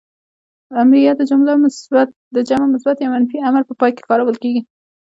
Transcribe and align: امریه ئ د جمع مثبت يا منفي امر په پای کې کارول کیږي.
امریه 0.81 1.11
ئ 1.15 1.17
د 1.19 1.21
جمع 2.49 2.67
مثبت 2.75 2.97
يا 3.03 3.07
منفي 3.13 3.37
امر 3.47 3.61
په 3.67 3.73
پای 3.79 3.91
کې 3.95 4.07
کارول 4.09 4.35
کیږي. 4.43 4.61